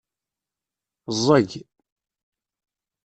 [1.17, 1.51] Ẓẓeg.